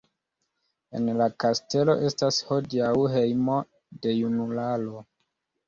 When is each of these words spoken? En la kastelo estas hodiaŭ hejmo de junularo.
En 0.99 1.11
la 1.19 1.27
kastelo 1.45 1.97
estas 2.09 2.41
hodiaŭ 2.49 2.91
hejmo 3.19 3.61
de 4.09 4.17
junularo. 4.19 5.07